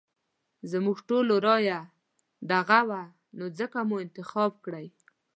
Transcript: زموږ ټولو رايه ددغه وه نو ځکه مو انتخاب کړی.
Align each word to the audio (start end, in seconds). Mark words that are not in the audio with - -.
زموږ 0.71 0.97
ټولو 1.09 1.33
رايه 1.47 1.79
ددغه 2.49 2.79
وه 2.89 3.03
نو 3.37 3.45
ځکه 3.59 3.77
مو 3.89 3.95
انتخاب 4.05 4.51
کړی. 4.65 4.87